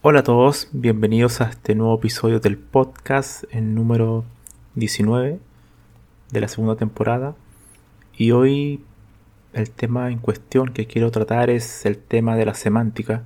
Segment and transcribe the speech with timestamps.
[0.00, 4.24] Hola a todos, bienvenidos a este nuevo episodio del podcast en número
[4.76, 5.40] 19
[6.30, 7.34] de la segunda temporada.
[8.16, 8.84] Y hoy
[9.54, 13.24] el tema en cuestión que quiero tratar es el tema de la semántica.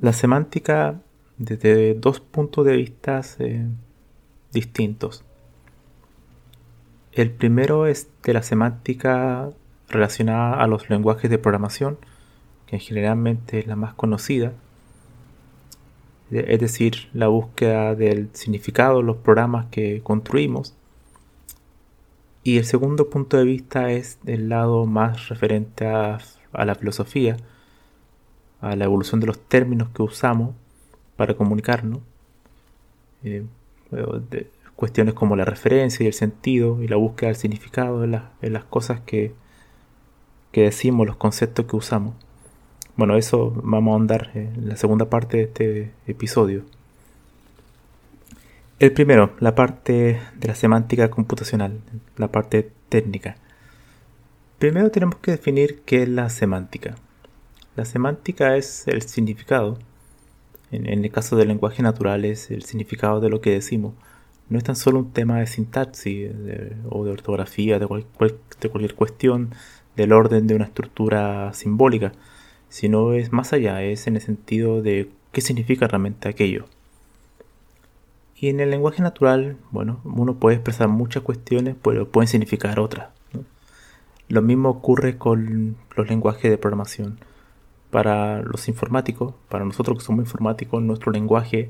[0.00, 1.00] La semántica
[1.38, 3.20] desde dos puntos de vista
[4.52, 5.22] distintos.
[7.12, 9.50] El primero es de la semántica
[9.88, 11.96] relacionada a los lenguajes de programación,
[12.66, 14.52] que generalmente es la más conocida
[16.30, 20.74] es decir, la búsqueda del significado de los programas que construimos.
[22.42, 26.18] Y el segundo punto de vista es el lado más referente a,
[26.52, 27.36] la filosofía,
[28.60, 30.54] a la evolución de los términos que usamos
[31.16, 32.00] para comunicarnos.
[33.24, 33.44] Eh,
[34.76, 39.00] cuestiones como la referencia y el sentido y la búsqueda del significado en, las cosas
[39.00, 39.32] que
[40.52, 42.14] decimos, los conceptos que usamos.
[42.96, 46.64] Bueno, eso vamos a andar en la segunda parte de este episodio.
[48.78, 51.78] El primero, la parte de la semántica computacional,
[52.16, 53.36] la parte técnica.
[54.58, 56.94] Primero tenemos que definir qué es la semántica.
[57.74, 59.78] La semántica es el significado.
[60.70, 63.92] En, el caso del lenguaje natural es el significado de lo que decimos.
[64.48, 66.30] No es tan solo un tema de sintaxis
[66.88, 69.50] o de ortografía, de cualquier cuestión
[69.96, 72.12] del orden de una estructura simbólica
[72.76, 76.66] sino es más allá, es en el sentido de qué significa realmente aquello.
[78.36, 83.08] Y en el lenguaje natural, bueno, uno puede expresar muchas cuestiones, pero pueden significar otras.
[84.28, 87.18] Lo mismo ocurre con los lenguajes de programación.
[87.90, 91.68] Para los informáticos, para nosotros que somos informáticos, nuestro lenguaje,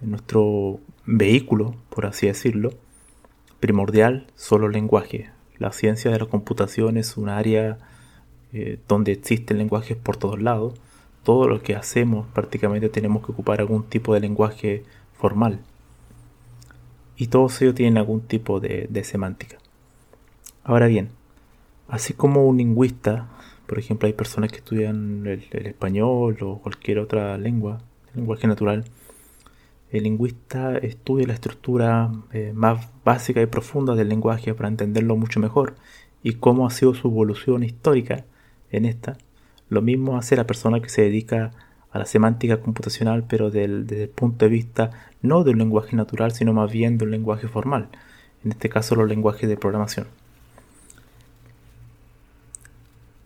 [0.00, 2.70] nuestro vehículo, por así decirlo,
[3.60, 5.30] primordial, solo lenguaje.
[5.58, 7.76] La ciencia de la computación es un área
[8.52, 10.74] eh, donde existen lenguajes por todos lados,
[11.26, 14.84] todo lo que hacemos prácticamente tenemos que ocupar algún tipo de lenguaje
[15.18, 15.58] formal.
[17.16, 19.58] Y todos ellos tienen algún tipo de, semántica.
[20.62, 21.08] Ahora bien,
[21.88, 23.28] así como un lingüista,
[23.66, 27.80] por ejemplo, hay personas que estudian el, español o cualquier otra lengua,
[28.14, 28.84] lenguaje natural,
[29.90, 35.40] el lingüista estudia la estructura eh, más básica y profunda del lenguaje para entenderlo mucho
[35.40, 35.74] mejor
[36.22, 38.24] y cómo ha sido su evolución histórica
[38.70, 39.16] en esta.
[39.68, 41.52] Lo mismo hace la persona que se dedica
[41.90, 44.90] a la semántica computacional, pero desde el punto de vista
[45.22, 47.88] no de un lenguaje natural, sino más bien de un lenguaje formal,
[48.44, 50.06] en este caso los lenguajes de programación.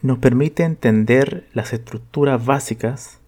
[0.03, 3.19] Nos permite entender las estructuras básicas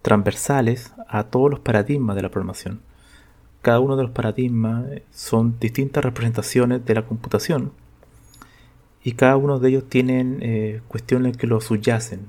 [0.00, 2.80] transversales a todos los paradigmas de la programación.
[3.60, 7.72] Cada uno de los paradigmas son distintas representaciones de la computación
[9.04, 12.26] y cada uno de ellos tienen eh, cuestiones que lo subyacen,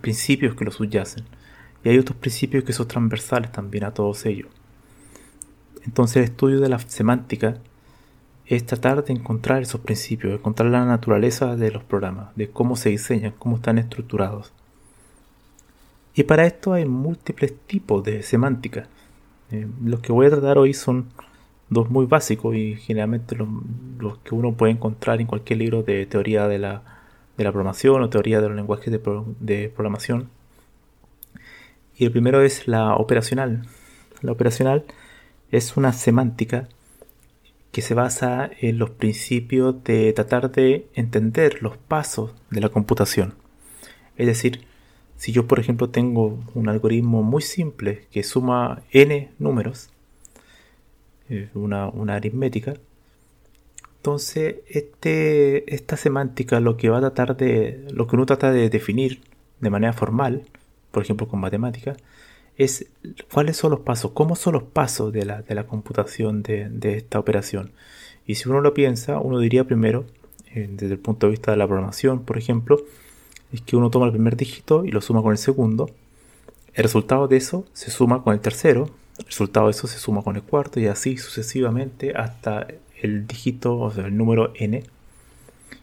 [0.00, 1.24] principios que lo subyacen.
[1.84, 4.48] Y hay otros principios que son transversales también a todos ellos.
[5.84, 7.58] Entonces el estudio de la semántica
[8.46, 12.88] es tratar de encontrar esos principios, encontrar la naturaleza de los programas, de cómo se
[12.88, 14.50] diseñan, cómo están estructurados.
[16.14, 18.88] Y para esto hay múltiples tipos de semántica.
[19.50, 21.06] Eh, los que voy a tratar hoy son
[21.68, 26.46] dos muy básicos y generalmente los, que uno puede encontrar en cualquier libro de teoría
[26.48, 26.82] de la,
[27.36, 30.28] de la programación o teoría de los lenguajes de, programación.
[31.96, 33.66] Y el primero es la operacional.
[34.20, 34.84] La operacional
[35.50, 36.68] es una semántica
[37.72, 43.34] que se basa en los principios de tratar de entender los pasos de la computación.
[44.16, 44.64] Es decir,
[45.16, 49.90] si yo por ejemplo tengo un algoritmo muy simple que suma n números,
[51.54, 52.74] una, aritmética.
[53.96, 58.68] Entonces, este, esta semántica lo que va a tratar de, lo que uno trata de
[58.68, 59.20] definir
[59.60, 60.42] de manera formal,
[60.90, 61.96] por ejemplo con matemáticas,
[62.56, 62.86] es
[63.32, 66.98] cuáles son los pasos, cómo son los pasos de la, de la computación de, de,
[66.98, 67.72] esta operación.
[68.26, 70.04] Y si uno lo piensa, uno diría primero,
[70.54, 72.84] eh, desde el punto de vista de la programación, por ejemplo,
[73.52, 75.90] es que uno toma el primer dígito y lo suma con el segundo.
[76.74, 78.90] El resultado de eso se suma con el tercero.
[79.18, 82.66] El resultado de eso se suma con el cuarto y así sucesivamente hasta
[83.00, 84.82] el dígito, o sea, el número n.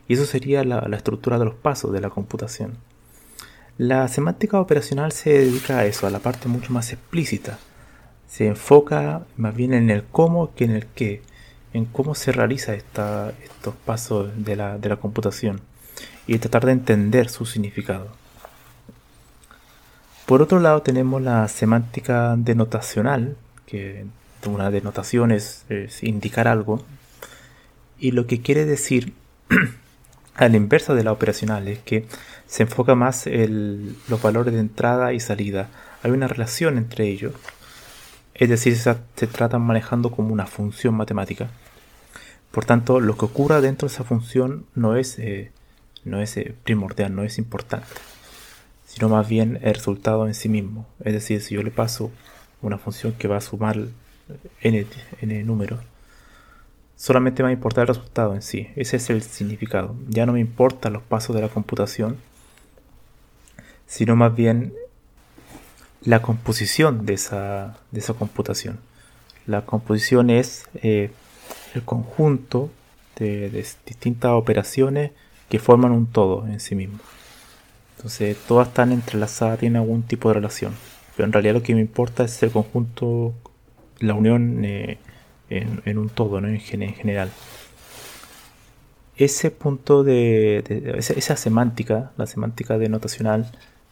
[0.08, 2.78] Y eso sería la, la estructura de los pasos de la computación.
[3.78, 7.58] La semántica operacional se dedica a eso, a la parte mucho más explícita.
[8.28, 11.22] Se enfoca más bien en el cómo que en el qué,
[11.74, 15.62] en cómo se realiza esta, estos pasos de la, de la computación
[16.28, 18.21] y tratar de entender su significado.
[20.32, 23.36] Por otro lado tenemos la semántica denotacional,
[23.66, 24.06] que
[24.48, 25.66] una denotación es,
[26.02, 26.82] indicar algo,
[28.00, 29.12] y lo que quiere decir
[30.36, 32.06] a la inversa de la operacional es que
[32.48, 35.68] se enfoca más en los valores de entrada y salida.
[36.02, 37.34] Hay una relación entre ellos.
[38.34, 41.50] Es decir, se, se tratan manejando como una función matemática.
[42.52, 45.52] Por tanto, lo que ocurra dentro de esa función no es, eh,
[46.06, 47.86] no es eh, primordial, no es importante,
[48.92, 50.86] sino más bien el resultado en sí mismo.
[51.06, 52.12] Es decir, si yo le paso
[52.62, 53.78] una función que va a sumar
[54.60, 54.88] n,
[55.22, 55.80] n números,
[56.98, 58.68] solamente me va a importar el resultado en sí.
[58.76, 59.96] Ese es el significado.
[60.10, 62.18] Ya no me importan los pasos de la computación,
[63.88, 64.74] sino más bien
[66.02, 68.82] la composición de esa, de esa computación.
[69.48, 71.12] La composición es eh,
[71.76, 72.70] el conjunto
[73.16, 75.12] de, de, distintas operaciones
[75.48, 77.00] que forman un todo en sí mismo.
[78.02, 80.74] Entonces todas están entrelazadas, tienen algún tipo de relación.
[81.16, 83.36] Pero en realidad lo que me importa es el conjunto,
[84.00, 84.98] la unión eh,
[85.52, 86.48] en, un todo, ¿no?
[86.48, 87.30] en, general.
[89.16, 90.64] Ese punto de,
[90.98, 93.52] esa, semántica, la semántica denotacional,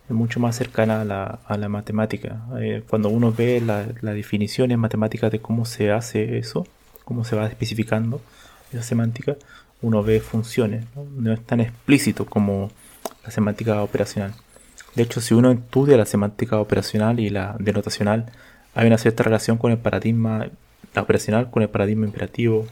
[0.09, 2.41] es mucho más cercana a la, matemática.
[2.59, 6.65] Eh, cuando uno ve la, definición en matemática de cómo se hace eso,
[7.05, 8.21] cómo se va especificando
[8.73, 9.35] esa semántica,
[9.83, 12.71] uno ve funciones, no, no es tan explícito como
[13.23, 14.33] la semántica operacional.
[14.95, 18.31] De hecho, si uno estudia la semántica operacional y la denotacional,
[18.75, 20.49] hay una cierta relación con el paradigma
[20.95, 22.65] operacional con el paradigma imperativo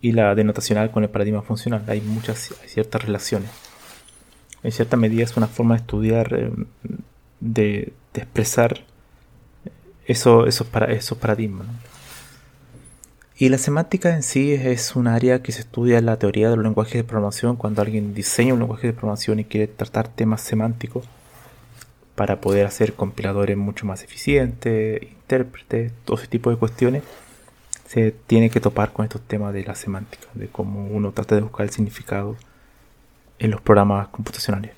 [0.00, 1.84] y la denotacional con el paradigma funcional.
[1.88, 3.50] Hay muchas, ciertas relaciones.
[4.62, 6.50] En cierta medida es una forma de estudiar, eh,
[7.40, 8.80] de, expresar
[10.06, 11.66] eso, esos, para, esos paradigmas.
[13.40, 16.56] Y la semántica en sí es un área que se estudia en la teoría de
[16.56, 20.40] los lenguajes de programación cuando alguien diseña un lenguaje de programación y quiere tratar temas
[20.40, 21.06] semánticos
[22.16, 27.04] para poder hacer compiladores mucho más eficientes, intérpretes, todo ese tipo de cuestiones
[27.86, 31.42] se tiene que topar con estos temas de la semántica, de cómo uno trata de
[31.42, 32.36] buscar el significado
[33.38, 34.72] en los programas computacionales.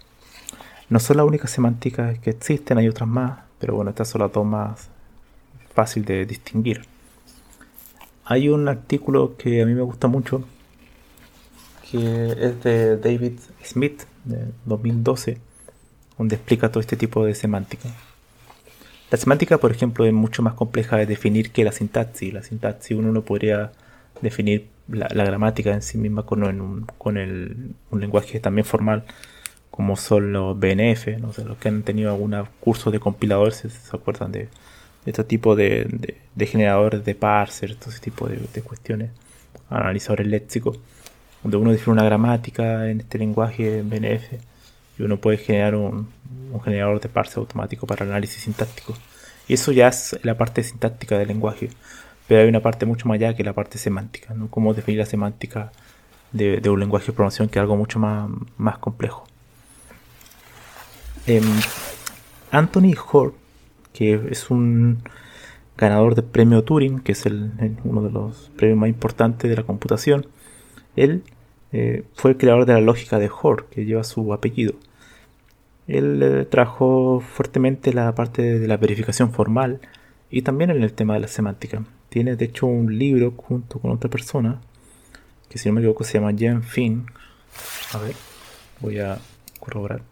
[0.91, 4.31] No son las únicas semánticas que existen, hay otras más, pero bueno, estas son las
[4.31, 4.91] dos más
[5.75, 6.90] fácil de distinguir.
[8.31, 10.45] Hay un artículo que a mí me gusta mucho,
[11.91, 11.99] que
[12.31, 15.39] es de David Smith, de 2012,
[16.17, 17.89] donde explica todo este tipo de semántica.
[19.11, 22.33] La semántica, por ejemplo, es mucho más compleja de definir que la sintaxis.
[22.33, 23.73] La sintaxis uno no podría
[24.21, 26.87] definir la, gramática en sí misma con, un,
[27.17, 29.07] el, un lenguaje también formal
[29.73, 33.97] como son los BNF, no sé, los que han tenido algún curso de compiladores se,
[33.97, 34.49] acuerdan de,
[35.07, 39.11] este tipo de, de, generadores de parser, todo ese tipo de, cuestiones,
[39.69, 40.79] analizadores léxicos,
[41.43, 44.35] donde uno define una gramática en este lenguaje BNF
[44.99, 46.09] y uno puede generar un,
[46.53, 48.95] un generador de parse automático para análisis sintáctico.
[49.49, 51.71] Y eso ya es la parte sintáctica del lenguaje.
[52.29, 54.49] Pero hay una parte mucho más allá que la parte semántica, ¿no?
[54.49, 55.73] Cómo definir la semántica
[56.33, 59.25] de, un lenguaje de programación que es algo mucho más, complejo.
[61.27, 61.43] Eh,
[62.53, 63.33] Anthony Hoare,
[63.93, 65.03] que es un
[65.77, 67.53] ganador del premio Turing, que es el,
[67.85, 70.27] uno de los premios más importantes de la computación,
[70.97, 71.23] él
[71.73, 74.75] eh, fue el creador de la lógica de Hoare, que lleva su apellido.
[75.89, 79.81] Él eh, trajo fuertemente la parte de la verificación formal
[80.31, 81.85] y también en el tema de la semántica.
[82.09, 84.61] Tiene de hecho un libro junto con otra persona
[85.49, 87.07] que si no me equivoco se llama Jen Finn.
[87.93, 88.15] A ver,
[88.81, 89.19] voy a
[89.59, 90.03] corroborar.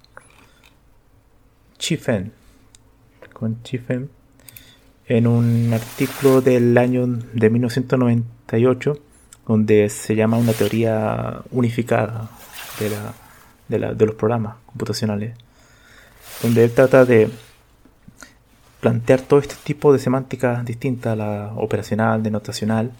[1.79, 2.38] Chifen.
[3.39, 4.11] Con Chifen.
[5.07, 8.99] En un artículo del año de 1998
[9.47, 12.29] donde se llama una teoría unificada
[12.79, 13.15] de, la,
[13.69, 15.35] de, la, de los programas computacionales
[16.43, 17.31] donde él trata de
[18.81, 22.93] plantear todo este tipo de semánticas distintas, la operacional, denotacional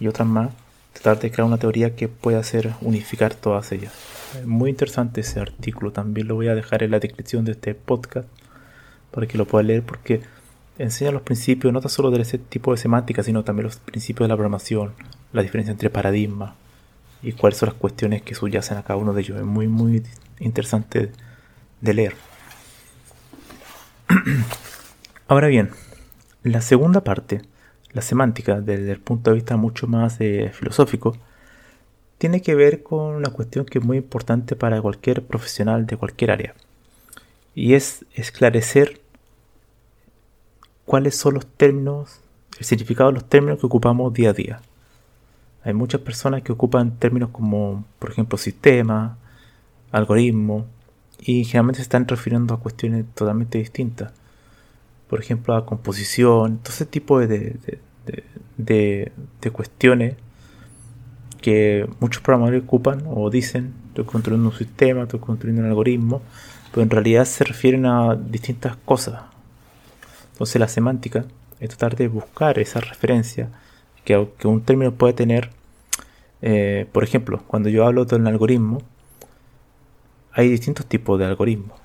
[0.00, 0.50] y otras más,
[0.94, 3.92] tratar de crear una teoría que pueda hacer unificar todas ellas.
[4.46, 8.28] Muy interesante ese artículo, también lo voy a dejar en la descripción de este podcast
[9.10, 10.20] para que lo puedas leer porque
[10.78, 14.26] enseña los principios no tan solo de ese tipo de semántica, sino también los principios
[14.26, 14.94] de la programación,
[15.32, 16.54] la diferencia entre paradigmas
[17.22, 19.38] y cuáles son las cuestiones que subyacen a cada uno de ellos.
[19.38, 20.02] Es muy, muy
[20.38, 21.10] interesante
[21.80, 22.14] de leer.
[25.28, 25.70] Ahora bien,
[26.42, 27.42] la segunda parte,
[27.92, 31.16] la semántica, desde el punto de vista mucho más eh, filosófico,
[32.18, 36.30] tiene que ver con una cuestión que es muy importante para cualquier profesional de cualquier
[36.30, 36.54] área.
[37.58, 39.00] Y es esclarecer
[40.84, 42.20] cuáles son los términos,
[42.56, 44.60] el significado de los términos que ocupamos día a día.
[45.64, 49.18] Hay muchas personas que ocupan términos como, por ejemplo, sistema,
[49.90, 50.66] algoritmo,
[51.18, 54.12] y generalmente se están refiriendo a cuestiones totalmente distintas.
[55.08, 57.56] Por ejemplo, a composición, todo ese tipo de,
[58.56, 60.14] de, de cuestiones
[61.40, 66.22] que muchos programadores ocupan o dicen, estoy construyendo un sistema, estoy construyendo un algoritmo,
[66.70, 69.22] pero en realidad se refieren a distintas cosas,
[70.32, 71.24] entonces la semántica
[71.58, 73.48] es tratar de buscar esa referencia
[74.04, 75.50] que, un término puede tener.
[76.40, 78.82] Eh, por ejemplo, cuando yo hablo de un algoritmo,
[80.32, 81.76] hay distintos tipos de algoritmos.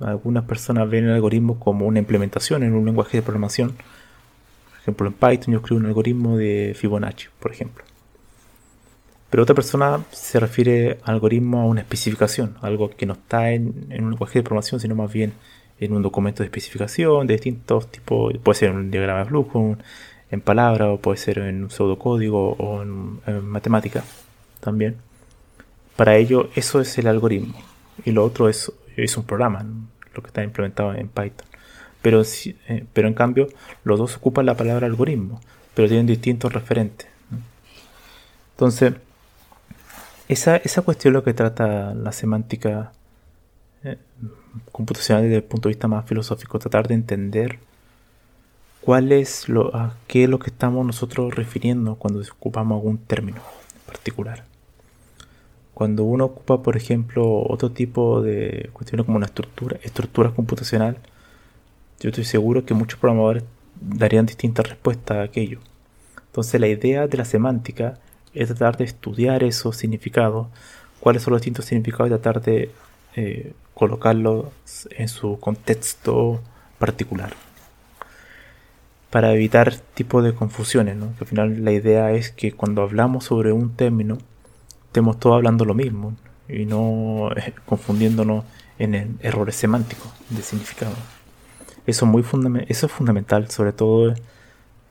[0.00, 3.72] Algunas personas ven el algoritmo como una implementación en un lenguaje de programación.
[3.72, 7.84] Por ejemplo, en Python yo escribo un algoritmo de Fibonacci, por ejemplo.
[9.30, 13.86] Pero otra persona se refiere al algoritmo a una especificación, algo que no está en,
[13.90, 15.32] en un lenguaje de programación, sino más bien
[15.80, 19.76] en un documento de especificación de distintos tipos, puede ser un diagrama de flujo,
[20.30, 24.04] en palabra, o puede ser en un pseudocódigo o en, matemática
[24.60, 24.96] también.
[25.96, 27.54] Para ello, eso es el algoritmo.
[28.04, 29.64] Y lo otro es, es un programa,
[30.14, 31.46] lo que está implementado en Python.
[32.02, 33.48] Pero, eh, pero en cambio,
[33.84, 35.40] los dos ocupan la palabra algoritmo,
[35.74, 37.08] pero tienen distintos referentes.
[38.52, 38.94] Entonces,
[40.32, 42.92] esa, esa cuestión es lo que trata la semántica
[43.82, 43.98] eh,
[44.70, 47.58] computacional desde el punto de vista más filosófico, tratar de entender
[48.80, 53.40] cuál es lo, a qué es lo que estamos nosotros refiriendo cuando ocupamos algún término
[53.86, 54.44] particular.
[55.74, 60.98] Cuando uno ocupa, por ejemplo, otro tipo de cuestiones como una estructura, estructura computacional,
[61.98, 63.42] yo estoy seguro que muchos programadores
[63.80, 65.58] darían distintas respuestas a aquello.
[66.26, 67.98] Entonces la idea de la semántica
[68.34, 70.48] es tratar de estudiar esos significados,
[71.00, 72.70] cuáles son los distintos significados y tratar de
[73.16, 74.52] eh, colocarlo
[74.90, 76.40] en su contexto
[76.78, 77.32] particular
[79.10, 81.12] para evitar tipo de confusiones, ¿no?
[81.16, 84.18] que al final la idea es que cuando hablamos sobre un término
[84.86, 86.14] estemos todos hablando lo mismo
[86.48, 88.44] y no eh, confundiéndonos
[88.78, 90.94] en errores semánticos de significado.
[91.86, 92.24] Eso, muy
[92.68, 94.14] eso es fundamental, sobre todo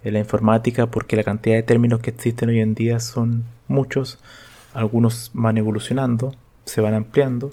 [0.03, 4.19] en la informática, porque la cantidad de términos que existen hoy en día son muchos,
[4.73, 6.33] algunos van evolucionando,
[6.65, 7.51] se van ampliando,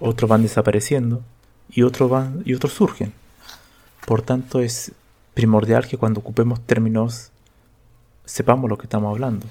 [0.00, 1.22] otros van desapareciendo
[1.70, 3.12] y otros van y otros surgen.
[4.06, 4.92] Por tanto, es
[5.34, 7.30] primordial que cuando ocupemos términos
[8.24, 9.46] sepamos lo que estamos hablando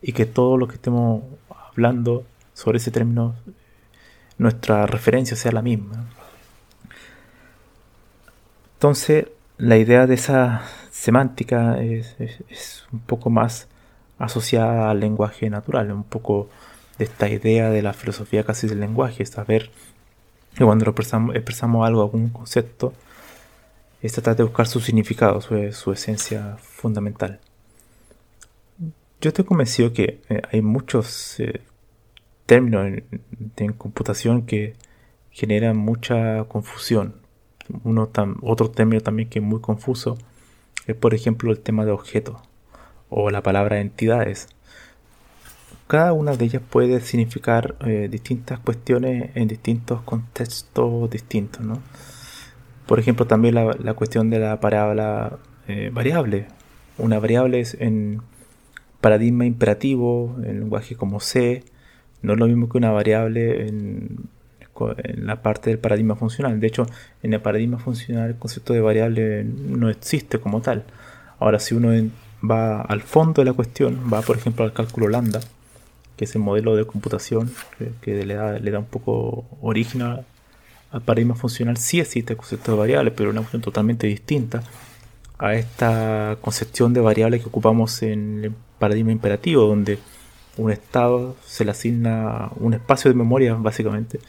[0.00, 1.22] y que todo lo que estemos
[1.70, 2.24] hablando
[2.54, 3.34] sobre ese término
[4.38, 6.06] nuestra referencia sea la misma.
[8.74, 9.26] Entonces,
[9.58, 10.62] la idea de esa
[11.02, 13.66] semántica es, un poco más
[14.18, 16.48] asociada al lenguaje natural, un poco
[16.96, 19.72] de esta idea de la filosofía casi del lenguaje, saber
[20.54, 22.92] que cuando expresamos, expresamos algo, algún concepto,
[24.00, 27.40] es tratar de buscar su significado, su, esencia fundamental.
[29.20, 31.62] Yo estoy convencido que eh, hay muchos eh,
[32.46, 33.02] términos
[33.56, 34.74] en, computación que
[35.32, 37.16] generan mucha confusión.
[37.82, 38.08] Uno
[38.42, 40.16] otro término también que es muy confuso
[40.86, 42.36] es, por ejemplo, el tema de objetos
[43.08, 44.48] o la palabra entidades
[45.92, 51.62] cada una de ellas puede significar eh, distintas cuestiones en distintos contextos distintos.
[51.62, 51.82] ¿no?
[52.86, 55.36] Por ejemplo, también la, cuestión de la palabra
[55.68, 56.46] eh, variable.
[56.96, 58.22] Una variable es en
[59.02, 61.62] paradigma imperativo, en lenguaje como C,
[62.22, 64.30] no es lo mismo que una variable en,
[64.90, 66.58] en, la parte del paradigma funcional.
[66.60, 66.86] De hecho,
[67.22, 70.84] en el paradigma funcional el concepto de variable no existe como tal.
[71.38, 71.90] Ahora, si uno
[72.48, 75.40] va al fondo de la cuestión, va por ejemplo al cálculo lambda,
[76.16, 77.50] que es el modelo de computación
[78.00, 80.24] que, le, da, le da un poco origen al
[81.04, 84.62] paradigma funcional, sí existe el concepto de variables, pero una cuestión totalmente distinta
[85.38, 89.98] a esta concepción de variables que ocupamos en el paradigma imperativo, donde
[90.56, 94.20] un estado se le asigna un espacio de memoria, básicamente,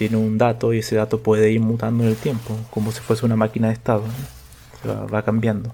[0.00, 3.26] tiene un dato y ese dato puede ir mutando en el tiempo, como si fuese
[3.26, 4.04] una máquina de estado,
[4.86, 5.70] va, cambiando.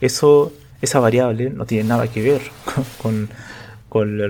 [0.00, 2.42] Eso, esa variable no tiene nada que ver
[3.02, 3.28] con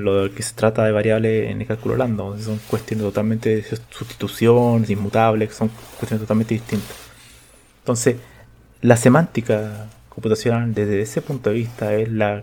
[0.05, 4.87] lo que se trata de variable en el cálculo lambda, son cuestiones totalmente de sustitución,
[4.89, 6.97] inmutables, son cuestiones totalmente distintas.
[7.81, 8.17] Entonces,
[8.81, 12.43] la semántica computacional desde ese punto de vista es la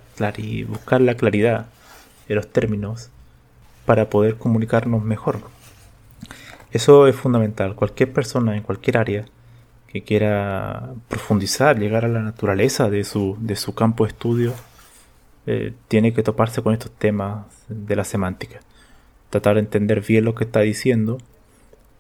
[0.67, 1.65] buscar la claridad
[2.27, 3.09] de los términos
[3.87, 5.52] para poder comunicarnos mejor.
[6.73, 7.75] Eso es fundamental.
[7.75, 9.25] Cualquier persona en cualquier área
[9.87, 14.53] que quiera profundizar, llegar a la naturaleza de su, de su campo de estudio,
[15.45, 18.59] eh, tiene que toparse con estos temas de la semántica.
[19.29, 21.19] Tratar de entender bien lo que está diciendo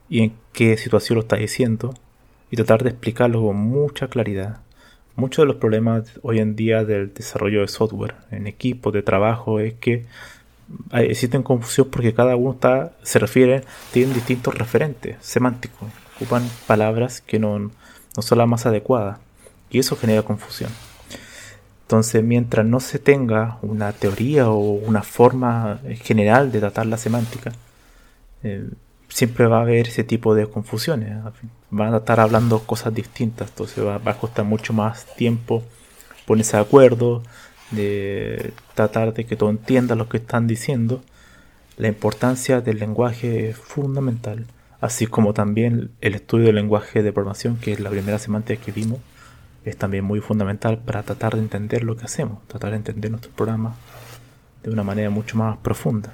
[0.09, 1.93] y en qué situación lo está diciendo
[2.49, 4.61] y tratar de explicarlo con mucha claridad.
[5.15, 9.59] Muchos de los problemas hoy en día del desarrollo de software en equipos de trabajo
[9.59, 10.07] es que
[10.91, 17.39] existen confusión porque cada uno está, se refiere, tienen distintos referentes semánticos, ocupan palabras que
[17.39, 19.19] no, no son las más adecuadas
[19.69, 20.69] y eso genera confusión.
[21.81, 27.51] Entonces, mientras no se tenga una teoría o una forma general de tratar la semántica,
[28.41, 28.69] eh,
[29.09, 31.17] siempre va a haber ese tipo de confusiones.
[31.69, 35.63] Van a estar hablando cosas distintas, entonces va, a costar mucho más tiempo
[36.25, 37.21] ponerse de acuerdo,
[37.71, 41.03] de tratar de que todo entienda lo que están diciendo.
[41.77, 44.45] La importancia del lenguaje es fundamental,
[44.79, 48.71] así como también el estudio del lenguaje de programación, que es la primera semántica que
[48.71, 48.99] vimos,
[49.65, 53.31] es también muy fundamental para tratar de entender lo que hacemos, tratar de entender nuestro
[53.31, 53.75] programa
[54.61, 56.13] de una manera mucho más profunda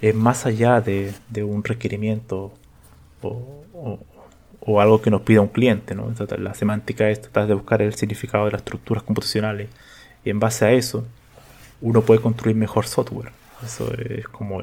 [0.00, 2.52] es más allá de, un requerimiento
[3.22, 5.94] o, algo que nos pida un cliente.
[5.94, 6.12] ¿no?
[6.38, 9.68] La semántica es tratar de buscar el significado de las estructuras computacionales
[10.24, 11.06] y en base a eso
[11.80, 13.32] uno puede construir mejor software.
[13.64, 14.60] Eso es como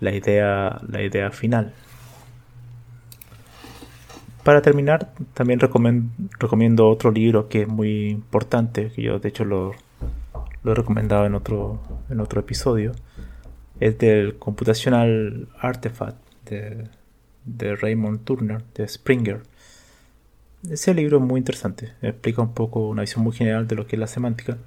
[0.00, 1.72] la, idea, la idea final.
[4.42, 9.72] Para terminar, también recomiendo, otro libro que es muy importante, que yo de hecho lo,
[10.64, 11.80] lo he recomendado en otro,
[12.10, 12.92] en otro episodio,
[13.78, 16.16] es del Computational Artifact
[16.48, 19.42] de, Raymond Turner, de Springer.
[20.70, 23.96] Ese libro es muy interesante, explica un poco una visión muy general de lo que
[23.96, 24.58] es la semántica,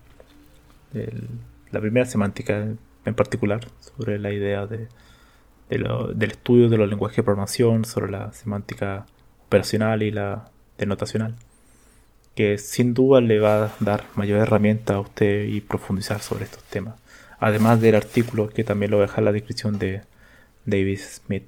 [1.72, 2.68] la primera semántica
[3.06, 4.88] en particular, sobre la idea de,
[5.70, 9.06] del estudio de los lenguajes de programación, sobre la semántica
[9.48, 11.36] operacional y la denotacional,
[12.36, 16.64] que sin duda le va a dar mayor herramienta a usted y profundizar sobre estos
[16.64, 16.96] temas
[17.40, 20.02] además del artículo que también lo voy a dejar en la descripción de
[20.66, 21.44] David Smith.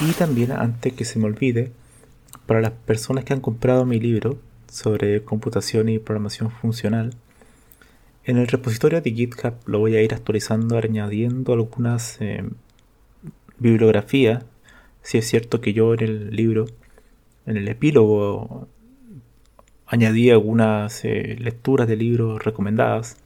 [0.00, 1.72] Y también, antes que se me olvide,
[2.46, 7.14] para las personas que han comprado mi libro sobre computación y programación funcional,
[8.24, 12.44] en el repositorio de GitHub lo voy a ir actualizando, añadiendo algunas eh,
[13.58, 14.44] bibliografías.
[15.02, 16.66] Si es cierto que yo en el libro,
[17.46, 18.68] en el epílogo,
[19.86, 23.16] añadí algunas eh, lecturas de libros recomendadas.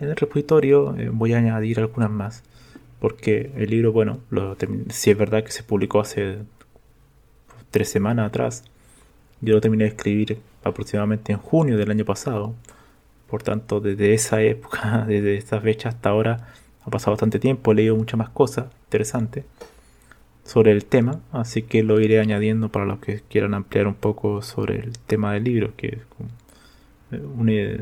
[0.00, 2.42] En el repositorio eh, voy a añadir algunas más,
[3.00, 4.20] porque el libro, bueno,
[4.90, 6.38] si es verdad que se publicó hace
[7.70, 8.64] tres semanas atrás,
[9.40, 12.54] yo lo terminé de escribir aproximadamente en junio del año pasado.
[13.28, 16.48] Por tanto, desde esa época, desde esa fecha hasta ahora,
[16.82, 19.44] ha pasado bastante tiempo, he leído muchas más cosas interesantes
[20.44, 24.42] sobre el tema, así que lo iré añadiendo para los que quieran ampliar un poco
[24.42, 25.98] sobre el tema del libro, que
[27.10, 27.80] eh, une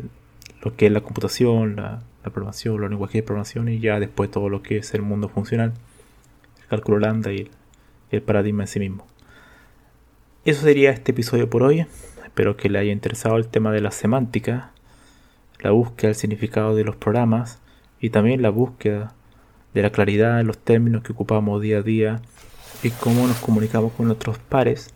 [0.62, 4.48] lo que es la computación, la, programación, los lenguajes de programación y ya después todo
[4.48, 5.72] lo que es el mundo funcional,
[6.62, 7.50] el cálculo lambda y
[8.10, 9.06] el, paradigma en sí mismo.
[10.44, 11.86] Eso sería este episodio por hoy.
[12.24, 14.72] Espero que le haya interesado el tema de la semántica,
[15.60, 17.60] la búsqueda del significado de los programas
[18.00, 19.14] y también la búsqueda
[19.72, 22.20] de la claridad en los términos que ocupamos día a día
[22.82, 24.92] y cómo nos comunicamos con nuestros pares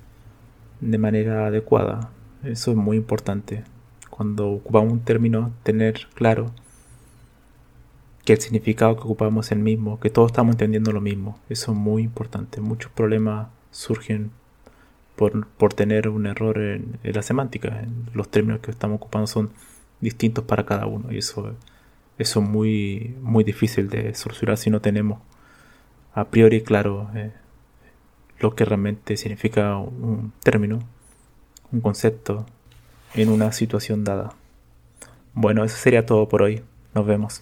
[0.80, 2.10] de manera adecuada.
[2.44, 3.64] Eso es muy importante.
[4.10, 6.52] Cuando ocupamos un término, tener claro
[8.28, 11.40] que el significado que ocupamos es el mismo, que todos estamos entendiendo lo mismo.
[11.48, 12.60] Eso es muy importante.
[12.60, 14.32] Muchos problemas surgen
[15.16, 17.86] por, tener un error en, la semántica.
[18.12, 19.50] Los términos que estamos ocupando son
[20.02, 21.56] distintos para cada uno y eso,
[22.18, 25.20] eso es muy, muy difícil de solucionar si no tenemos
[26.12, 27.32] a priori claro eh,
[28.40, 30.80] lo que realmente significa un término,
[31.72, 32.44] un concepto
[33.14, 34.34] en una situación dada.
[35.32, 36.62] Bueno, eso sería todo por hoy.
[36.92, 37.40] Nos vemos.